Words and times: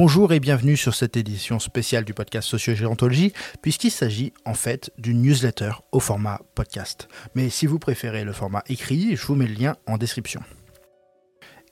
Bonjour 0.00 0.32
et 0.32 0.38
bienvenue 0.38 0.76
sur 0.76 0.94
cette 0.94 1.16
édition 1.16 1.58
spéciale 1.58 2.04
du 2.04 2.14
podcast 2.14 2.48
Sociogérontologie, 2.48 3.32
puisqu'il 3.62 3.90
s'agit 3.90 4.32
en 4.44 4.54
fait 4.54 4.92
d'une 4.96 5.20
newsletter 5.20 5.72
au 5.90 5.98
format 5.98 6.40
podcast. 6.54 7.08
Mais 7.34 7.50
si 7.50 7.66
vous 7.66 7.80
préférez 7.80 8.22
le 8.22 8.32
format 8.32 8.62
écrit, 8.68 9.16
je 9.16 9.26
vous 9.26 9.34
mets 9.34 9.48
le 9.48 9.54
lien 9.54 9.74
en 9.88 9.98
description. 9.98 10.40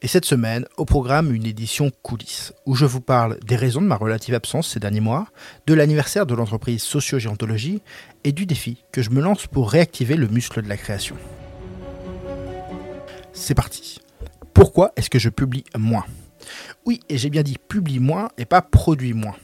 Et 0.02 0.08
cette 0.08 0.24
semaine, 0.24 0.66
au 0.76 0.84
programme, 0.84 1.32
une 1.32 1.46
édition 1.46 1.92
coulisses, 2.02 2.52
où 2.66 2.74
je 2.74 2.84
vous 2.84 3.00
parle 3.00 3.38
des 3.46 3.54
raisons 3.54 3.80
de 3.80 3.86
ma 3.86 3.94
relative 3.94 4.34
absence 4.34 4.72
ces 4.72 4.80
derniers 4.80 4.98
mois, 4.98 5.28
de 5.68 5.74
l'anniversaire 5.74 6.26
de 6.26 6.34
l'entreprise 6.34 6.82
Sociogérontologie 6.82 7.80
et 8.24 8.32
du 8.32 8.44
défi 8.44 8.82
que 8.90 9.02
je 9.02 9.10
me 9.10 9.22
lance 9.22 9.46
pour 9.46 9.70
réactiver 9.70 10.16
le 10.16 10.26
muscle 10.26 10.62
de 10.62 10.68
la 10.68 10.76
création. 10.76 11.14
C'est 13.32 13.54
parti. 13.54 14.00
Pourquoi 14.52 14.90
est-ce 14.96 15.10
que 15.10 15.20
je 15.20 15.28
publie 15.28 15.62
moins? 15.78 16.06
Oui, 16.84 17.00
et 17.08 17.18
j'ai 17.18 17.30
bien 17.30 17.42
dit 17.42 17.56
publie 17.58 18.00
moins 18.00 18.28
et 18.38 18.44
pas 18.44 18.62
produit 18.62 19.14
moins. 19.14 19.36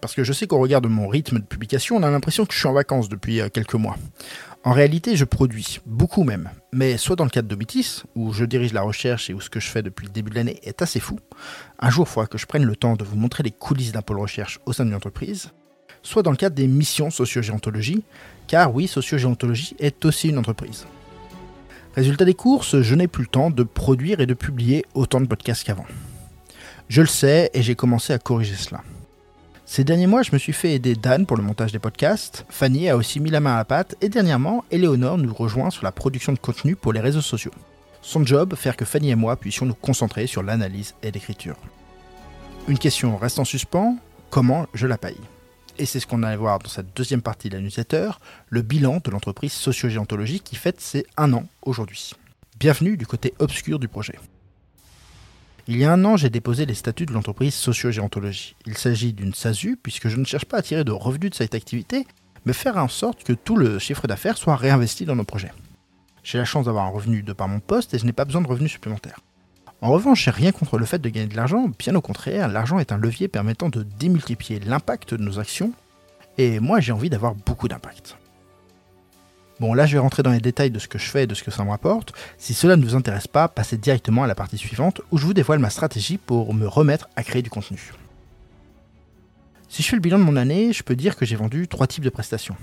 Parce 0.00 0.14
que 0.14 0.24
je 0.24 0.32
sais 0.32 0.46
qu'au 0.46 0.58
regard 0.58 0.80
de 0.80 0.88
mon 0.88 1.08
rythme 1.08 1.38
de 1.38 1.44
publication, 1.44 1.96
on 1.96 2.02
a 2.02 2.10
l'impression 2.10 2.46
que 2.46 2.54
je 2.54 2.58
suis 2.58 2.68
en 2.68 2.72
vacances 2.72 3.08
depuis 3.08 3.40
euh, 3.40 3.48
quelques 3.52 3.74
mois. 3.74 3.96
En 4.64 4.72
réalité, 4.72 5.16
je 5.16 5.24
produis, 5.24 5.80
beaucoup 5.86 6.22
même, 6.22 6.50
mais 6.72 6.96
soit 6.96 7.16
dans 7.16 7.24
le 7.24 7.30
cadre 7.30 7.48
d'Omitis, 7.48 8.02
où 8.14 8.32
je 8.32 8.44
dirige 8.44 8.72
la 8.72 8.82
recherche 8.82 9.30
et 9.30 9.34
où 9.34 9.40
ce 9.40 9.50
que 9.50 9.60
je 9.60 9.68
fais 9.68 9.82
depuis 9.82 10.06
le 10.06 10.12
début 10.12 10.30
de 10.30 10.36
l'année 10.36 10.60
est 10.62 10.82
assez 10.82 11.00
fou. 11.00 11.18
Un 11.78 11.90
jour, 11.90 12.08
il 12.16 12.28
que 12.28 12.38
je 12.38 12.46
prenne 12.46 12.64
le 12.64 12.76
temps 12.76 12.94
de 12.94 13.04
vous 13.04 13.16
montrer 13.16 13.42
les 13.42 13.50
coulisses 13.50 13.92
d'un 13.92 14.02
pôle 14.02 14.20
recherche 14.20 14.60
au 14.66 14.72
sein 14.72 14.84
d'une 14.84 14.94
entreprise, 14.94 15.50
soit 16.02 16.22
dans 16.22 16.30
le 16.30 16.36
cadre 16.36 16.56
des 16.56 16.66
missions 16.66 17.10
sociogéontologie, 17.10 18.04
car 18.46 18.74
oui, 18.74 18.86
sociogéontologie 18.86 19.76
est 19.78 20.04
aussi 20.04 20.28
une 20.28 20.38
entreprise. 20.38 20.86
Résultat 21.94 22.24
des 22.24 22.34
courses, 22.34 22.80
je 22.80 22.94
n'ai 22.94 23.08
plus 23.08 23.24
le 23.24 23.28
temps 23.28 23.50
de 23.50 23.62
produire 23.62 24.20
et 24.20 24.26
de 24.26 24.34
publier 24.34 24.84
autant 24.94 25.20
de 25.20 25.26
podcasts 25.26 25.64
qu'avant. 25.64 25.86
Je 26.90 27.02
le 27.02 27.06
sais 27.06 27.50
et 27.54 27.62
j'ai 27.62 27.76
commencé 27.76 28.12
à 28.12 28.18
corriger 28.18 28.56
cela. 28.56 28.82
Ces 29.64 29.84
derniers 29.84 30.08
mois, 30.08 30.24
je 30.24 30.32
me 30.32 30.38
suis 30.38 30.52
fait 30.52 30.72
aider 30.72 30.96
Dan 30.96 31.24
pour 31.24 31.36
le 31.36 31.42
montage 31.44 31.70
des 31.70 31.78
podcasts. 31.78 32.44
Fanny 32.48 32.88
a 32.88 32.96
aussi 32.96 33.20
mis 33.20 33.30
la 33.30 33.38
main 33.38 33.54
à 33.54 33.58
la 33.58 33.64
pâte 33.64 33.94
et 34.00 34.08
dernièrement, 34.08 34.64
Eleonore 34.72 35.16
nous 35.16 35.32
rejoint 35.32 35.70
sur 35.70 35.84
la 35.84 35.92
production 35.92 36.32
de 36.32 36.38
contenu 36.40 36.74
pour 36.74 36.92
les 36.92 36.98
réseaux 36.98 37.20
sociaux. 37.20 37.52
Son 38.02 38.26
job, 38.26 38.56
faire 38.56 38.76
que 38.76 38.84
Fanny 38.84 39.10
et 39.10 39.14
moi 39.14 39.36
puissions 39.36 39.66
nous 39.66 39.74
concentrer 39.74 40.26
sur 40.26 40.42
l'analyse 40.42 40.96
et 41.04 41.12
l'écriture. 41.12 41.54
Une 42.66 42.78
question 42.78 43.16
reste 43.16 43.38
en 43.38 43.44
suspens, 43.44 43.96
comment 44.28 44.66
je 44.74 44.88
la 44.88 44.98
paye? 44.98 45.20
Et 45.78 45.86
c'est 45.86 46.00
ce 46.00 46.08
qu'on 46.08 46.24
allait 46.24 46.36
voir 46.36 46.58
dans 46.58 46.68
cette 46.68 46.96
deuxième 46.96 47.22
partie 47.22 47.50
de 47.50 47.56
la 47.56 47.62
newsletter, 47.62 48.10
le 48.48 48.62
bilan 48.62 48.98
de 49.04 49.12
l'entreprise 49.12 49.52
Sociogéontologie 49.52 50.40
qui 50.40 50.56
fête 50.56 50.80
ses 50.80 51.06
un 51.16 51.34
an 51.34 51.44
aujourd'hui. 51.62 52.14
Bienvenue 52.58 52.96
du 52.96 53.06
côté 53.06 53.32
obscur 53.38 53.78
du 53.78 53.86
projet. 53.86 54.16
Il 55.72 55.76
y 55.76 55.84
a 55.84 55.92
un 55.92 56.04
an, 56.04 56.16
j'ai 56.16 56.30
déposé 56.30 56.66
les 56.66 56.74
statuts 56.74 57.06
de 57.06 57.12
l'entreprise 57.12 57.54
Sociogéontologie. 57.54 58.56
Il 58.66 58.76
s'agit 58.76 59.12
d'une 59.12 59.32
SASU, 59.32 59.78
puisque 59.80 60.08
je 60.08 60.16
ne 60.16 60.24
cherche 60.24 60.44
pas 60.44 60.56
à 60.56 60.62
tirer 60.62 60.82
de 60.82 60.90
revenus 60.90 61.30
de 61.30 61.36
cette 61.36 61.54
activité, 61.54 62.08
mais 62.44 62.52
faire 62.52 62.76
en 62.76 62.88
sorte 62.88 63.22
que 63.22 63.32
tout 63.32 63.54
le 63.54 63.78
chiffre 63.78 64.08
d'affaires 64.08 64.36
soit 64.36 64.56
réinvesti 64.56 65.04
dans 65.04 65.14
nos 65.14 65.22
projets. 65.22 65.52
J'ai 66.24 66.38
la 66.38 66.44
chance 66.44 66.64
d'avoir 66.64 66.86
un 66.86 66.90
revenu 66.90 67.22
de 67.22 67.32
par 67.32 67.46
mon 67.46 67.60
poste 67.60 67.94
et 67.94 68.00
je 68.00 68.04
n'ai 68.04 68.12
pas 68.12 68.24
besoin 68.24 68.40
de 68.40 68.48
revenus 68.48 68.72
supplémentaires. 68.72 69.20
En 69.80 69.90
revanche, 69.90 70.24
j'ai 70.24 70.32
rien 70.32 70.50
contre 70.50 70.76
le 70.76 70.86
fait 70.86 70.98
de 70.98 71.08
gagner 71.08 71.28
de 71.28 71.36
l'argent, 71.36 71.70
bien 71.78 71.94
au 71.94 72.00
contraire, 72.00 72.48
l'argent 72.48 72.80
est 72.80 72.90
un 72.90 72.98
levier 72.98 73.28
permettant 73.28 73.68
de 73.68 73.84
démultiplier 73.84 74.58
l'impact 74.58 75.14
de 75.14 75.22
nos 75.22 75.38
actions, 75.38 75.72
et 76.36 76.58
moi 76.58 76.80
j'ai 76.80 76.90
envie 76.90 77.10
d'avoir 77.10 77.36
beaucoup 77.36 77.68
d'impact. 77.68 78.16
Bon, 79.60 79.74
là, 79.74 79.84
je 79.84 79.92
vais 79.92 79.98
rentrer 79.98 80.22
dans 80.22 80.30
les 80.30 80.40
détails 80.40 80.70
de 80.70 80.78
ce 80.78 80.88
que 80.88 80.98
je 80.98 81.04
fais 81.10 81.24
et 81.24 81.26
de 81.26 81.34
ce 81.34 81.42
que 81.42 81.50
ça 81.50 81.62
me 81.64 81.70
rapporte. 81.70 82.14
Si 82.38 82.54
cela 82.54 82.76
ne 82.76 82.82
vous 82.82 82.94
intéresse 82.94 83.26
pas, 83.26 83.46
passez 83.46 83.76
directement 83.76 84.24
à 84.24 84.26
la 84.26 84.34
partie 84.34 84.56
suivante 84.56 85.02
où 85.10 85.18
je 85.18 85.26
vous 85.26 85.34
dévoile 85.34 85.58
ma 85.58 85.68
stratégie 85.68 86.16
pour 86.16 86.54
me 86.54 86.66
remettre 86.66 87.10
à 87.14 87.22
créer 87.22 87.42
du 87.42 87.50
contenu. 87.50 87.92
Si 89.68 89.82
je 89.82 89.88
fais 89.88 89.96
le 89.96 90.00
bilan 90.00 90.18
de 90.18 90.24
mon 90.24 90.36
année, 90.36 90.72
je 90.72 90.82
peux 90.82 90.96
dire 90.96 91.14
que 91.14 91.26
j'ai 91.26 91.36
vendu 91.36 91.68
trois 91.68 91.86
types 91.86 92.02
de 92.02 92.08
prestations. 92.08 92.56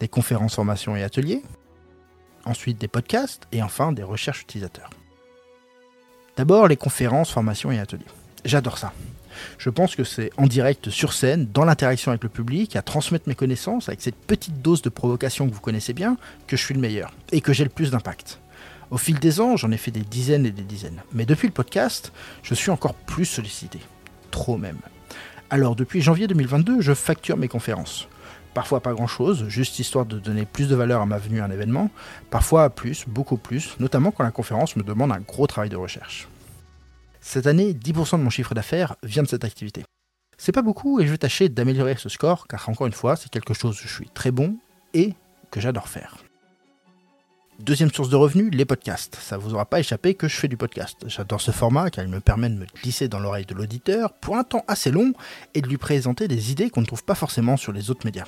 Des 0.00 0.08
conférences, 0.08 0.54
formations 0.54 0.94
et 0.94 1.02
ateliers, 1.02 1.42
ensuite 2.44 2.78
des 2.78 2.88
podcasts 2.88 3.48
et 3.50 3.62
enfin 3.62 3.92
des 3.92 4.02
recherches 4.02 4.42
utilisateurs. 4.42 4.90
D'abord 6.36 6.68
les 6.68 6.76
conférences, 6.76 7.30
formations 7.30 7.72
et 7.72 7.78
ateliers. 7.78 8.04
J'adore 8.44 8.78
ça. 8.78 8.92
Je 9.58 9.70
pense 9.70 9.96
que 9.96 10.04
c'est 10.04 10.30
en 10.36 10.46
direct 10.46 10.90
sur 10.90 11.12
scène, 11.12 11.48
dans 11.52 11.64
l'interaction 11.64 12.10
avec 12.10 12.22
le 12.22 12.28
public, 12.28 12.76
à 12.76 12.82
transmettre 12.82 13.28
mes 13.28 13.34
connaissances 13.34 13.88
avec 13.88 14.00
cette 14.02 14.16
petite 14.16 14.62
dose 14.62 14.82
de 14.82 14.88
provocation 14.88 15.48
que 15.48 15.54
vous 15.54 15.60
connaissez 15.60 15.92
bien, 15.92 16.16
que 16.46 16.56
je 16.56 16.64
suis 16.64 16.74
le 16.74 16.80
meilleur 16.80 17.12
et 17.32 17.40
que 17.40 17.52
j'ai 17.52 17.64
le 17.64 17.70
plus 17.70 17.90
d'impact. 17.90 18.40
Au 18.90 18.98
fil 18.98 19.18
des 19.18 19.40
ans, 19.40 19.56
j'en 19.56 19.70
ai 19.70 19.76
fait 19.76 19.90
des 19.90 20.02
dizaines 20.02 20.46
et 20.46 20.50
des 20.50 20.62
dizaines. 20.62 21.02
Mais 21.12 21.24
depuis 21.24 21.48
le 21.48 21.52
podcast, 21.52 22.12
je 22.42 22.54
suis 22.54 22.70
encore 22.70 22.94
plus 22.94 23.24
sollicité. 23.24 23.80
Trop 24.30 24.56
même. 24.56 24.78
Alors 25.50 25.74
depuis 25.74 26.00
janvier 26.00 26.26
2022, 26.26 26.80
je 26.80 26.92
facture 26.94 27.36
mes 27.36 27.48
conférences. 27.48 28.08
Parfois 28.52 28.80
pas 28.80 28.92
grand 28.92 29.08
chose, 29.08 29.48
juste 29.48 29.78
histoire 29.78 30.06
de 30.06 30.18
donner 30.18 30.44
plus 30.44 30.68
de 30.68 30.76
valeur 30.76 31.00
à 31.00 31.06
ma 31.06 31.18
venue 31.18 31.40
à 31.40 31.44
un 31.44 31.50
événement. 31.50 31.90
Parfois 32.30 32.70
plus, 32.70 33.04
beaucoup 33.08 33.36
plus, 33.36 33.74
notamment 33.80 34.12
quand 34.12 34.22
la 34.22 34.30
conférence 34.30 34.76
me 34.76 34.82
demande 34.82 35.12
un 35.12 35.20
gros 35.20 35.46
travail 35.46 35.70
de 35.70 35.76
recherche. 35.76 36.28
Cette 37.26 37.46
année, 37.46 37.72
10% 37.72 38.18
de 38.18 38.22
mon 38.22 38.28
chiffre 38.28 38.54
d'affaires 38.54 38.96
vient 39.02 39.22
de 39.22 39.28
cette 39.28 39.44
activité. 39.44 39.82
C'est 40.36 40.52
pas 40.52 40.60
beaucoup 40.60 41.00
et 41.00 41.06
je 41.06 41.10
vais 41.10 41.16
tâcher 41.16 41.48
d'améliorer 41.48 41.96
ce 41.96 42.10
score 42.10 42.46
car 42.46 42.68
encore 42.68 42.86
une 42.86 42.92
fois, 42.92 43.16
c'est 43.16 43.30
quelque 43.30 43.54
chose 43.54 43.80
où 43.80 43.82
je 43.82 43.92
suis 43.92 44.10
très 44.10 44.30
bon 44.30 44.58
et 44.92 45.14
que 45.50 45.58
j'adore 45.58 45.88
faire. 45.88 46.18
Deuxième 47.60 47.90
source 47.90 48.10
de 48.10 48.16
revenus, 48.16 48.50
les 48.52 48.66
podcasts. 48.66 49.16
Ça 49.16 49.38
vous 49.38 49.54
aura 49.54 49.64
pas 49.64 49.80
échappé 49.80 50.14
que 50.14 50.28
je 50.28 50.36
fais 50.36 50.48
du 50.48 50.58
podcast. 50.58 50.98
J'adore 51.06 51.40
ce 51.40 51.50
format 51.50 51.88
car 51.88 52.04
il 52.04 52.10
me 52.10 52.20
permet 52.20 52.50
de 52.50 52.56
me 52.56 52.66
glisser 52.82 53.08
dans 53.08 53.20
l'oreille 53.20 53.46
de 53.46 53.54
l'auditeur 53.54 54.12
pour 54.12 54.36
un 54.36 54.44
temps 54.44 54.64
assez 54.68 54.90
long 54.90 55.14
et 55.54 55.62
de 55.62 55.68
lui 55.68 55.78
présenter 55.78 56.28
des 56.28 56.52
idées 56.52 56.68
qu'on 56.68 56.82
ne 56.82 56.86
trouve 56.86 57.04
pas 57.04 57.14
forcément 57.14 57.56
sur 57.56 57.72
les 57.72 57.90
autres 57.90 58.04
médias. 58.04 58.26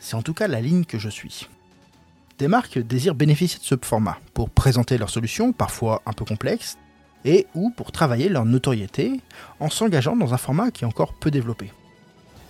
C'est 0.00 0.16
en 0.16 0.22
tout 0.22 0.34
cas 0.34 0.48
la 0.48 0.60
ligne 0.60 0.84
que 0.84 0.98
je 0.98 1.08
suis. 1.08 1.48
Des 2.38 2.48
marques 2.48 2.80
désirent 2.80 3.14
bénéficier 3.14 3.60
de 3.60 3.64
ce 3.64 3.76
format 3.80 4.18
pour 4.34 4.50
présenter 4.50 4.98
leurs 4.98 5.10
solutions, 5.10 5.52
parfois 5.52 6.02
un 6.06 6.12
peu 6.12 6.24
complexes, 6.24 6.76
et 7.24 7.46
ou 7.54 7.70
pour 7.70 7.92
travailler 7.92 8.28
leur 8.28 8.44
notoriété 8.44 9.20
en 9.60 9.70
s'engageant 9.70 10.16
dans 10.16 10.34
un 10.34 10.38
format 10.38 10.70
qui 10.70 10.84
est 10.84 10.86
encore 10.86 11.14
peu 11.14 11.30
développé. 11.30 11.72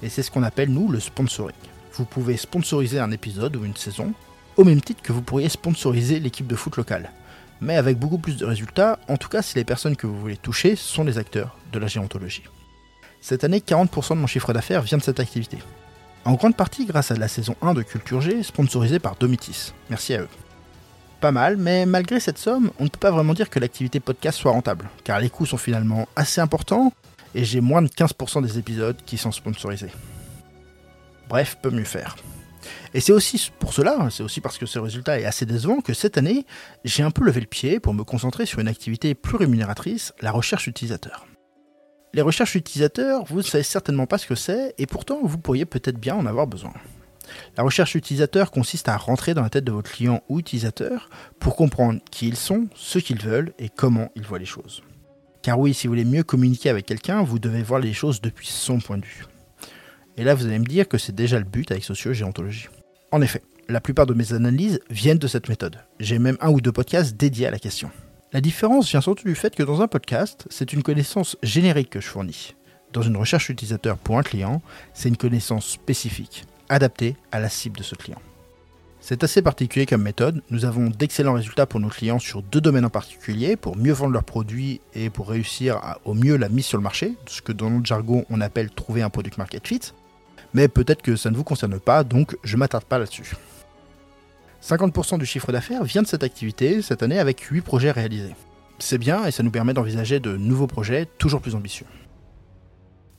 Et 0.02 0.08
c'est 0.08 0.22
ce 0.22 0.30
qu'on 0.30 0.42
appelle 0.42 0.70
nous 0.70 0.88
le 0.88 1.00
sponsoring. 1.00 1.54
Vous 1.94 2.04
pouvez 2.04 2.36
sponsoriser 2.36 2.98
un 2.98 3.10
épisode 3.10 3.56
ou 3.56 3.64
une 3.64 3.76
saison, 3.76 4.12
au 4.56 4.64
même 4.64 4.80
titre 4.80 5.02
que 5.02 5.12
vous 5.12 5.22
pourriez 5.22 5.48
sponsoriser 5.48 6.20
l'équipe 6.20 6.46
de 6.46 6.56
foot 6.56 6.76
locale, 6.76 7.10
mais 7.60 7.76
avec 7.76 7.98
beaucoup 7.98 8.18
plus 8.18 8.36
de 8.36 8.44
résultats, 8.44 8.98
en 9.08 9.16
tout 9.16 9.28
cas 9.28 9.42
si 9.42 9.56
les 9.56 9.64
personnes 9.64 9.96
que 9.96 10.06
vous 10.06 10.18
voulez 10.18 10.36
toucher 10.36 10.76
sont 10.76 11.04
les 11.04 11.18
acteurs 11.18 11.56
de 11.72 11.78
la 11.78 11.86
géontologie. 11.86 12.44
Cette 13.20 13.44
année, 13.44 13.60
40% 13.60 14.10
de 14.10 14.20
mon 14.20 14.26
chiffre 14.26 14.52
d'affaires 14.52 14.82
vient 14.82 14.98
de 14.98 15.02
cette 15.02 15.20
activité. 15.20 15.58
En 16.24 16.34
grande 16.34 16.56
partie 16.56 16.86
grâce 16.86 17.10
à 17.10 17.16
la 17.16 17.28
saison 17.28 17.54
1 17.62 17.74
de 17.74 17.82
Culture 17.82 18.20
G, 18.20 18.42
sponsorisée 18.42 18.98
par 18.98 19.16
Domitis. 19.16 19.72
Merci 19.90 20.14
à 20.14 20.22
eux 20.22 20.28
pas 21.22 21.30
mal, 21.30 21.56
mais 21.56 21.86
malgré 21.86 22.18
cette 22.18 22.36
somme, 22.36 22.72
on 22.80 22.84
ne 22.84 22.88
peut 22.88 22.98
pas 22.98 23.12
vraiment 23.12 23.32
dire 23.32 23.48
que 23.48 23.60
l'activité 23.60 24.00
podcast 24.00 24.36
soit 24.36 24.50
rentable, 24.50 24.90
car 25.04 25.20
les 25.20 25.30
coûts 25.30 25.46
sont 25.46 25.56
finalement 25.56 26.08
assez 26.16 26.40
importants, 26.40 26.92
et 27.36 27.44
j'ai 27.44 27.60
moins 27.60 27.80
de 27.80 27.86
15% 27.86 28.42
des 28.42 28.58
épisodes 28.58 28.96
qui 29.06 29.16
sont 29.16 29.30
sponsorisés. 29.30 29.92
Bref, 31.28 31.58
peut 31.62 31.70
mieux 31.70 31.84
faire. 31.84 32.16
Et 32.92 32.98
c'est 33.00 33.12
aussi 33.12 33.52
pour 33.60 33.72
cela, 33.72 34.08
c'est 34.10 34.24
aussi 34.24 34.40
parce 34.40 34.58
que 34.58 34.66
ce 34.66 34.80
résultat 34.80 35.20
est 35.20 35.24
assez 35.24 35.46
décevant 35.46 35.80
que 35.80 35.94
cette 35.94 36.18
année, 36.18 36.44
j'ai 36.84 37.04
un 37.04 37.12
peu 37.12 37.24
levé 37.24 37.40
le 37.40 37.46
pied 37.46 37.78
pour 37.78 37.94
me 37.94 38.02
concentrer 38.02 38.44
sur 38.44 38.58
une 38.58 38.68
activité 38.68 39.14
plus 39.14 39.36
rémunératrice, 39.36 40.12
la 40.22 40.32
recherche 40.32 40.66
utilisateur. 40.66 41.26
Les 42.14 42.22
recherches 42.22 42.56
utilisateurs, 42.56 43.24
vous 43.26 43.38
ne 43.38 43.42
savez 43.42 43.62
certainement 43.62 44.06
pas 44.06 44.18
ce 44.18 44.26
que 44.26 44.34
c'est, 44.34 44.74
et 44.76 44.86
pourtant 44.86 45.20
vous 45.22 45.38
pourriez 45.38 45.66
peut-être 45.66 46.00
bien 46.00 46.16
en 46.16 46.26
avoir 46.26 46.48
besoin. 46.48 46.72
La 47.56 47.62
recherche 47.62 47.94
utilisateur 47.94 48.50
consiste 48.50 48.88
à 48.88 48.96
rentrer 48.96 49.34
dans 49.34 49.42
la 49.42 49.50
tête 49.50 49.64
de 49.64 49.72
votre 49.72 49.90
client 49.90 50.22
ou 50.28 50.38
utilisateur 50.38 51.08
pour 51.38 51.56
comprendre 51.56 52.00
qui 52.10 52.28
ils 52.28 52.36
sont, 52.36 52.68
ce 52.74 52.98
qu'ils 52.98 53.20
veulent 53.20 53.52
et 53.58 53.68
comment 53.68 54.10
ils 54.16 54.26
voient 54.26 54.38
les 54.38 54.44
choses. 54.44 54.82
Car 55.42 55.58
oui, 55.58 55.74
si 55.74 55.86
vous 55.86 55.92
voulez 55.92 56.04
mieux 56.04 56.22
communiquer 56.22 56.70
avec 56.70 56.86
quelqu'un, 56.86 57.22
vous 57.22 57.38
devez 57.38 57.62
voir 57.62 57.80
les 57.80 57.92
choses 57.92 58.20
depuis 58.20 58.46
son 58.46 58.78
point 58.78 58.98
de 58.98 59.04
vue. 59.04 59.26
Et 60.16 60.24
là, 60.24 60.34
vous 60.34 60.46
allez 60.46 60.58
me 60.58 60.64
dire 60.64 60.88
que 60.88 60.98
c'est 60.98 61.14
déjà 61.14 61.38
le 61.38 61.44
but 61.44 61.70
avec 61.70 61.84
sociogéontologie. 61.84 62.68
En 63.10 63.22
effet, 63.22 63.42
la 63.68 63.80
plupart 63.80 64.06
de 64.06 64.14
mes 64.14 64.32
analyses 64.32 64.80
viennent 64.90 65.18
de 65.18 65.26
cette 65.26 65.48
méthode. 65.48 65.78
J'ai 65.98 66.18
même 66.18 66.36
un 66.40 66.50
ou 66.50 66.60
deux 66.60 66.72
podcasts 66.72 67.16
dédiés 67.16 67.46
à 67.46 67.50
la 67.50 67.58
question. 67.58 67.90
La 68.32 68.40
différence 68.40 68.88
vient 68.88 69.00
surtout 69.00 69.26
du 69.26 69.34
fait 69.34 69.54
que 69.54 69.62
dans 69.62 69.82
un 69.82 69.88
podcast, 69.88 70.46
c'est 70.48 70.72
une 70.72 70.82
connaissance 70.82 71.36
générique 71.42 71.90
que 71.90 72.00
je 72.00 72.08
fournis. 72.08 72.54
Dans 72.92 73.02
une 73.02 73.16
recherche 73.16 73.48
utilisateur 73.48 73.98
pour 73.98 74.18
un 74.18 74.22
client, 74.22 74.62
c'est 74.94 75.08
une 75.08 75.16
connaissance 75.16 75.66
spécifique 75.66 76.44
adapté 76.72 77.16
à 77.30 77.38
la 77.38 77.48
cible 77.48 77.76
de 77.76 77.82
ce 77.82 77.94
client. 77.94 78.20
C'est 79.00 79.24
assez 79.24 79.42
particulier 79.42 79.84
comme 79.84 80.02
méthode. 80.02 80.42
Nous 80.50 80.64
avons 80.64 80.88
d'excellents 80.88 81.34
résultats 81.34 81.66
pour 81.66 81.80
nos 81.80 81.88
clients 81.88 82.20
sur 82.20 82.40
deux 82.40 82.60
domaines 82.60 82.84
en 82.84 82.90
particulier, 82.90 83.56
pour 83.56 83.76
mieux 83.76 83.92
vendre 83.92 84.12
leurs 84.12 84.24
produits 84.24 84.80
et 84.94 85.10
pour 85.10 85.28
réussir 85.28 85.80
au 86.04 86.14
mieux 86.14 86.36
la 86.36 86.48
mise 86.48 86.66
sur 86.66 86.78
le 86.78 86.84
marché, 86.84 87.14
ce 87.26 87.42
que 87.42 87.52
dans 87.52 87.68
notre 87.68 87.84
jargon 87.84 88.24
on 88.30 88.40
appelle 88.40 88.70
trouver 88.70 89.02
un 89.02 89.10
product 89.10 89.38
market 89.38 89.66
fit. 89.66 89.80
Mais 90.54 90.68
peut-être 90.68 91.02
que 91.02 91.16
ça 91.16 91.30
ne 91.30 91.36
vous 91.36 91.44
concerne 91.44 91.80
pas, 91.80 92.04
donc 92.04 92.36
je 92.44 92.56
m'attarde 92.56 92.84
pas 92.84 92.98
là-dessus. 92.98 93.32
50% 94.62 95.18
du 95.18 95.26
chiffre 95.26 95.50
d'affaires 95.50 95.82
vient 95.82 96.02
de 96.02 96.06
cette 96.06 96.22
activité 96.22 96.80
cette 96.80 97.02
année 97.02 97.18
avec 97.18 97.40
8 97.40 97.62
projets 97.62 97.90
réalisés. 97.90 98.36
C'est 98.78 98.98
bien 98.98 99.24
et 99.26 99.32
ça 99.32 99.42
nous 99.42 99.50
permet 99.50 99.74
d'envisager 99.74 100.20
de 100.20 100.36
nouveaux 100.36 100.68
projets 100.68 101.06
toujours 101.18 101.40
plus 101.40 101.54
ambitieux. 101.54 101.86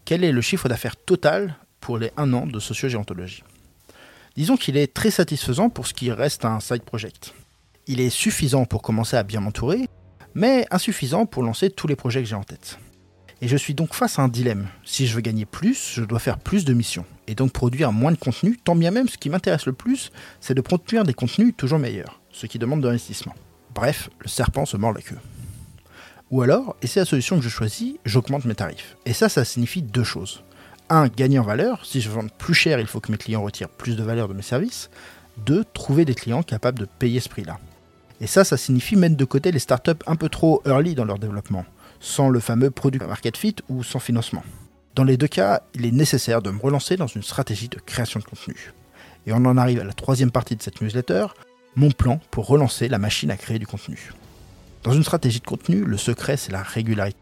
quel 0.06 0.24
est 0.24 0.32
le 0.32 0.42
chiffre 0.42 0.70
d'affaires 0.70 0.96
total 0.96 1.58
pour 1.84 1.98
les 1.98 2.12
1 2.16 2.32
an 2.32 2.48
de 2.48 2.60
sociogéontologie 2.60 3.44
Disons 4.38 4.56
qu'il 4.56 4.78
est 4.78 4.94
très 4.94 5.12
satisfaisant 5.12 5.70
pour 5.70 5.86
ce 5.86 5.94
qui 5.94 6.12
reste 6.12 6.46
un 6.46 6.62
side 6.62 6.84
project. 6.84 7.34
Il 7.88 8.00
est 8.00 8.10
suffisant 8.10 8.64
pour 8.64 8.82
commencer 8.82 9.18
à 9.18 9.24
bien 9.24 9.42
m'entourer, 9.42 9.90
mais 10.34 10.66
insuffisant 10.72 11.26
pour 11.26 11.44
lancer 11.44 11.70
tous 11.70 11.88
les 11.88 11.98
projets 11.98 12.22
que 12.22 12.30
j'ai 12.30 12.36
en 12.36 12.44
tête. 12.44 12.80
Et 13.42 13.50
je 13.50 13.58
suis 13.58 13.74
donc 13.74 13.94
face 13.94 14.18
à 14.18 14.22
un 14.22 14.30
dilemme. 14.30 14.70
Si 14.86 15.08
je 15.08 15.14
veux 15.14 15.22
gagner 15.22 15.46
plus, 15.46 15.92
je 15.96 16.06
dois 16.06 16.20
faire 16.20 16.40
plus 16.40 16.64
de 16.64 16.74
missions, 16.74 17.06
et 17.28 17.36
donc 17.36 17.52
produire 17.52 17.92
moins 17.92 18.14
de 18.14 18.18
contenu, 18.18 18.58
tant 18.58 18.78
bien 18.78 18.92
même 18.92 19.10
ce 19.10 19.18
qui 19.18 19.30
m'intéresse 19.30 19.66
le 19.66 19.74
plus, 19.74 20.10
c'est 20.40 20.56
de 20.56 20.62
produire 20.62 21.04
des 21.04 21.14
contenus 21.14 21.54
toujours 21.58 21.80
meilleurs, 21.80 22.22
ce 22.32 22.46
qui 22.46 22.60
demande 22.60 22.80
de 22.80 22.88
l'investissement. 22.88 23.36
Bref, 23.76 24.10
le 24.20 24.30
serpent 24.30 24.66
se 24.66 24.78
mord 24.78 24.94
la 24.94 25.02
queue. 25.02 25.20
Ou 26.32 26.44
alors, 26.44 26.78
et 26.82 26.88
c'est 26.88 27.02
la 27.02 27.06
solution 27.06 27.36
que 27.38 27.44
je 27.44 27.50
choisis, 27.50 27.96
j'augmente 28.06 28.46
mes 28.46 28.56
tarifs. 28.56 28.96
Et 29.06 29.12
ça, 29.12 29.28
ça 29.28 29.44
signifie 29.44 29.82
deux 29.82 30.06
choses. 30.06 30.44
Un, 30.94 31.08
gagner 31.08 31.40
en 31.40 31.44
valeur. 31.44 31.88
Si 31.88 32.02
je 32.02 32.10
vends 32.12 32.28
plus 32.28 32.54
cher, 32.54 32.80
il 32.80 32.86
faut 32.86 33.00
que 33.00 33.12
mes 33.12 33.18
clients 33.18 33.42
retirent 33.42 33.68
plus 33.68 33.96
de 33.96 34.04
valeur 34.04 34.28
de 34.28 34.36
mes 34.36 34.44
services. 34.44 34.92
Deux, 35.38 35.66
trouver 35.74 36.06
des 36.06 36.14
clients 36.14 36.44
capables 36.44 36.78
de 36.78 36.86
payer 36.86 37.20
ce 37.20 37.30
prix-là. 37.30 37.58
Et 38.22 38.28
ça, 38.28 38.44
ça 38.44 38.58
signifie 38.58 38.96
mettre 38.96 39.18
de 39.18 39.26
côté 39.26 39.52
les 39.52 39.58
startups 39.58 40.04
un 40.06 40.16
peu 40.16 40.30
trop 40.30 40.62
early 40.68 40.94
dans 40.94 41.04
leur 41.04 41.18
développement, 41.18 41.66
sans 42.00 42.30
le 42.30 42.40
fameux 42.40 42.70
product 42.70 43.08
market 43.08 43.38
fit 43.38 43.56
ou 43.70 43.82
sans 43.82 43.98
financement. 43.98 44.44
Dans 44.94 45.04
les 45.04 45.18
deux 45.18 45.28
cas, 45.28 45.64
il 45.74 45.88
est 45.88 45.92
nécessaire 45.92 46.44
de 46.44 46.52
me 46.52 46.62
relancer 46.62 46.96
dans 46.96 47.08
une 47.08 47.24
stratégie 47.24 47.70
de 47.70 47.80
création 47.80 48.20
de 48.20 48.26
contenu. 48.26 48.72
Et 49.26 49.34
on 49.34 49.38
en 49.46 49.58
arrive 49.58 49.80
à 49.80 49.86
la 49.86 49.94
troisième 49.94 50.30
partie 50.30 50.56
de 50.56 50.62
cette 50.62 50.80
newsletter, 50.80 51.26
mon 51.76 51.90
plan 51.90 52.20
pour 52.30 52.46
relancer 52.46 52.88
la 52.88 53.00
machine 53.00 53.32
à 53.32 53.38
créer 53.38 53.58
du 53.58 53.66
contenu. 53.66 54.14
Dans 54.84 54.94
une 54.94 55.02
stratégie 55.02 55.40
de 55.40 55.48
contenu, 55.48 55.86
le 55.86 55.98
secret 55.98 56.38
c'est 56.38 56.52
la 56.52 56.62
régularité. 56.62 57.18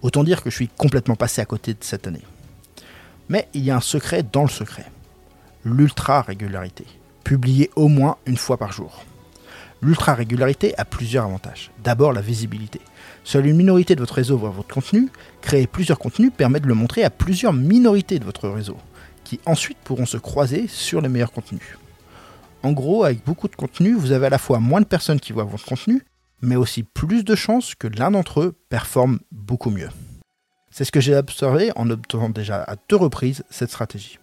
Autant 0.00 0.24
dire 0.24 0.42
que 0.42 0.48
je 0.48 0.56
suis 0.56 0.68
complètement 0.68 1.16
passé 1.16 1.42
à 1.42 1.44
côté 1.44 1.74
de 1.74 1.82
cette 1.82 2.06
année. 2.06 2.22
Mais 3.28 3.48
il 3.54 3.64
y 3.64 3.70
a 3.70 3.76
un 3.76 3.80
secret 3.80 4.22
dans 4.22 4.42
le 4.42 4.48
secret. 4.48 4.86
L'ultra 5.64 6.22
régularité. 6.22 6.84
Publier 7.24 7.70
au 7.76 7.88
moins 7.88 8.16
une 8.26 8.36
fois 8.36 8.58
par 8.58 8.72
jour. 8.72 9.04
L'ultra-régularité 9.84 10.74
a 10.78 10.86
plusieurs 10.86 11.26
avantages. 11.26 11.70
D'abord, 11.82 12.14
la 12.14 12.22
visibilité. 12.22 12.80
Seule 13.22 13.46
une 13.46 13.56
minorité 13.56 13.94
de 13.94 14.00
votre 14.00 14.14
réseau 14.14 14.38
voit 14.38 14.48
votre 14.48 14.72
contenu. 14.72 15.10
Créer 15.42 15.66
plusieurs 15.66 15.98
contenus 15.98 16.32
permet 16.34 16.60
de 16.60 16.66
le 16.66 16.74
montrer 16.74 17.04
à 17.04 17.10
plusieurs 17.10 17.52
minorités 17.52 18.18
de 18.18 18.24
votre 18.24 18.48
réseau, 18.48 18.78
qui 19.24 19.40
ensuite 19.44 19.76
pourront 19.84 20.06
se 20.06 20.16
croiser 20.16 20.68
sur 20.68 21.02
les 21.02 21.10
meilleurs 21.10 21.32
contenus. 21.32 21.78
En 22.62 22.72
gros, 22.72 23.04
avec 23.04 23.22
beaucoup 23.26 23.48
de 23.48 23.56
contenu, 23.56 23.92
vous 23.92 24.12
avez 24.12 24.26
à 24.26 24.30
la 24.30 24.38
fois 24.38 24.58
moins 24.58 24.80
de 24.80 24.86
personnes 24.86 25.20
qui 25.20 25.34
voient 25.34 25.44
votre 25.44 25.66
contenu, 25.66 26.02
mais 26.40 26.56
aussi 26.56 26.82
plus 26.82 27.22
de 27.22 27.34
chances 27.34 27.74
que 27.74 27.86
l'un 27.86 28.10
d'entre 28.10 28.40
eux 28.40 28.54
performe 28.70 29.18
beaucoup 29.32 29.70
mieux. 29.70 29.90
C'est 30.76 30.82
ce 30.82 30.90
que 30.90 31.00
j'ai 31.00 31.14
observé 31.14 31.70
en 31.76 31.88
obtenant 31.88 32.30
déjà 32.30 32.60
à 32.64 32.74
deux 32.88 32.96
reprises 32.96 33.44
cette 33.48 33.70
stratégie. 33.70 34.18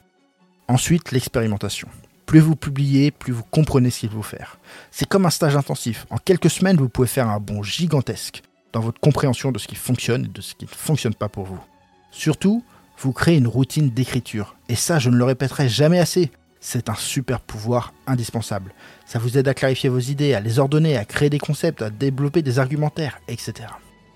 Ensuite, 0.68 1.13
l'expérimentation. 1.13 1.88
Plus 2.25 2.42
vous 2.42 2.57
publiez, 2.57 3.12
plus 3.12 3.31
vous 3.31 3.45
comprenez 3.51 3.89
ce 3.89 4.01
qu'il 4.01 4.09
faut 4.09 4.21
faire. 4.21 4.59
C'est 4.92 5.07
comme 5.07 5.25
un 5.25 5.30
stage 5.30 5.56
intensif. 5.56 6.06
En 6.09 6.18
quelques 6.18 6.50
semaines, 6.50 6.75
vous 6.75 6.89
pouvez 6.89 7.07
faire 7.07 7.30
un 7.30 7.39
bond 7.39 7.63
gigantesque 7.63 8.42
dans 8.74 8.81
votre 8.81 9.00
compréhension 9.00 9.53
de 9.53 9.59
ce 9.59 9.68
qui 9.69 9.75
fonctionne 9.75 10.25
et 10.25 10.27
de 10.27 10.42
ce 10.42 10.53
qui 10.53 10.65
ne 10.65 10.69
fonctionne 10.69 11.15
pas 11.15 11.30
pour 11.30 11.45
vous. 11.45 11.63
Surtout, 12.12 12.65
vous 12.97 13.13
créez 13.13 13.38
une 13.38 13.47
routine 13.47 13.89
d'écriture. 13.89 14.57
Et 14.68 14.75
ça, 14.75 15.00
je 15.00 15.09
ne 15.09 15.15
le 15.15 15.24
répéterai 15.24 15.69
jamais 15.69 16.00
assez. 16.00 16.31
C'est 16.59 16.89
un 16.89 16.95
super 16.95 17.39
pouvoir 17.39 17.94
indispensable. 18.07 18.74
Ça 19.06 19.19
vous 19.19 19.38
aide 19.38 19.47
à 19.47 19.54
clarifier 19.54 19.88
vos 19.88 20.00
idées, 20.00 20.33
à 20.33 20.42
les 20.42 20.59
ordonner, 20.59 20.97
à 20.97 21.06
créer 21.06 21.30
des 21.30 21.39
concepts, 21.39 21.81
à 21.81 21.89
développer 21.89 22.42
des 22.42 22.59
argumentaires, 22.59 23.21
etc. 23.30 23.69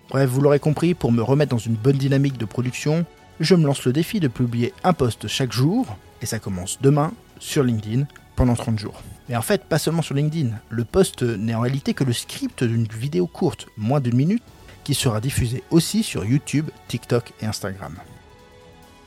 Bref, 0.10 0.30
vous 0.30 0.42
l'aurez 0.42 0.60
compris, 0.60 0.94
pour 0.94 1.12
me 1.12 1.22
remettre 1.22 1.52
dans 1.52 1.58
une 1.58 1.76
bonne 1.76 1.98
dynamique 1.98 2.38
de 2.38 2.46
production, 2.46 3.06
je 3.40 3.56
me 3.56 3.66
lance 3.66 3.84
le 3.86 3.94
défi 3.94 4.20
de 4.20 4.28
publier 4.28 4.74
un 4.84 4.94
post 4.94 5.28
chaque 5.28 5.52
jour, 5.52 5.98
et 6.22 6.26
ça 6.26 6.40
commence 6.40 6.78
demain, 6.82 7.12
sur 7.40 7.64
LinkedIn 7.64 8.06
pendant 8.36 8.54
30 8.54 8.80
jours. 8.80 9.02
Mais 9.28 9.36
en 9.36 9.42
fait, 9.42 9.64
pas 9.66 9.80
seulement 9.80 10.04
sur 10.04 10.16
LinkedIn. 10.16 10.52
Le 10.70 10.84
post 10.84 11.24
n'est 11.24 11.56
en 11.56 11.62
réalité 11.62 11.94
que 11.94 12.04
le 12.04 12.14
script 12.14 12.64
d'une 12.64 12.86
vidéo 12.86 13.28
courte, 13.28 13.68
moins 13.78 14.00
d'une 14.00 14.16
minute, 14.16 14.44
qui 14.84 14.94
sera 14.94 15.20
diffusée 15.20 15.64
aussi 15.72 16.04
sur 16.04 16.24
YouTube, 16.24 16.70
TikTok 16.88 17.34
et 17.42 17.46
Instagram. 17.46 17.96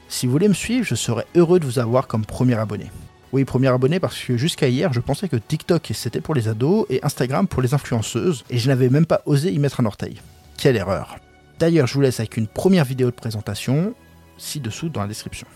Si 0.08 0.26
vous 0.26 0.32
voulez 0.32 0.48
me 0.48 0.54
suivre, 0.54 0.84
je 0.84 0.96
serais 0.96 1.26
heureux 1.36 1.60
de 1.60 1.64
vous 1.64 1.78
avoir 1.78 2.08
comme 2.08 2.24
premier 2.24 2.54
abonné. 2.54 2.90
Oui, 3.32 3.44
premier 3.44 3.68
abonné 3.68 4.00
parce 4.00 4.18
que 4.18 4.36
jusqu'à 4.36 4.68
hier, 4.68 4.92
je 4.92 5.00
pensais 5.00 5.28
que 5.28 5.36
TikTok 5.36 5.92
c'était 5.94 6.22
pour 6.22 6.34
les 6.34 6.48
ados 6.48 6.86
et 6.90 6.98
Instagram 7.04 7.46
pour 7.46 7.62
les 7.62 7.74
influenceuses, 7.74 8.44
et 8.50 8.58
je 8.58 8.68
n'avais 8.68 8.88
même 8.88 9.06
pas 9.06 9.22
osé 9.26 9.52
y 9.52 9.58
mettre 9.58 9.80
un 9.80 9.86
orteil. 9.86 10.20
Quelle 10.58 10.74
erreur. 10.74 11.18
D'ailleurs, 11.60 11.86
je 11.86 11.94
vous 11.94 12.00
laisse 12.00 12.18
avec 12.18 12.36
une 12.36 12.48
première 12.48 12.84
vidéo 12.84 13.06
de 13.06 13.14
présentation, 13.14 13.94
ci-dessous 14.38 14.88
dans 14.88 15.02
la 15.02 15.06
description. 15.06 15.46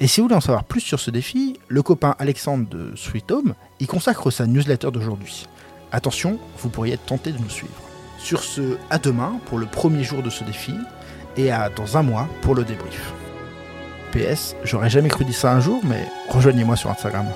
Et 0.00 0.08
si 0.08 0.20
vous 0.20 0.26
voulez 0.26 0.36
en 0.36 0.40
savoir 0.40 0.64
plus 0.64 0.80
sur 0.80 0.98
ce 0.98 1.12
défi, 1.12 1.58
le 1.68 1.82
copain 1.82 2.16
Alexandre 2.18 2.68
de 2.68 2.96
Sweet 2.96 3.30
Home 3.30 3.54
y 3.78 3.86
consacre 3.86 4.32
sa 4.32 4.46
newsletter 4.46 4.90
d'aujourd'hui. 4.90 5.46
Attention, 5.92 6.40
vous 6.58 6.68
pourriez 6.68 6.94
être 6.94 7.06
tenté 7.06 7.30
de 7.30 7.38
nous 7.38 7.48
suivre. 7.48 7.72
Sur 8.18 8.42
ce, 8.42 8.76
à 8.90 8.98
demain 8.98 9.38
pour 9.46 9.58
le 9.58 9.66
premier 9.66 10.02
jour 10.02 10.20
de 10.20 10.30
ce 10.30 10.42
défi, 10.42 10.74
et 11.36 11.52
à 11.52 11.68
dans 11.68 11.96
un 11.96 12.02
mois 12.02 12.28
pour 12.42 12.56
le 12.56 12.64
débrief. 12.64 13.12
PS, 14.10 14.56
j'aurais 14.64 14.90
jamais 14.90 15.10
cru 15.10 15.24
dire 15.24 15.34
ça 15.34 15.52
un 15.52 15.60
jour, 15.60 15.80
mais 15.84 16.04
rejoignez-moi 16.28 16.74
sur 16.74 16.90
Instagram. 16.90 17.26